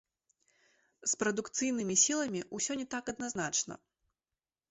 З 1.11 1.19
прадукцыйнымі 1.23 1.95
сіламі 2.05 2.41
ўсё 2.59 2.73
не 2.81 2.87
так 2.93 3.03
адназначна. 3.13 3.73